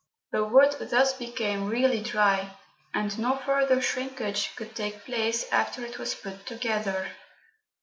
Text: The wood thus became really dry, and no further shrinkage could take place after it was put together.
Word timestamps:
The 0.31 0.43
wood 0.43 0.77
thus 0.79 1.13
became 1.15 1.67
really 1.69 2.01
dry, 2.01 2.57
and 2.91 3.19
no 3.19 3.35
further 3.37 3.79
shrinkage 3.83 4.55
could 4.55 4.75
take 4.75 5.05
place 5.05 5.47
after 5.51 5.85
it 5.85 5.99
was 5.99 6.15
put 6.15 6.47
together. 6.47 7.09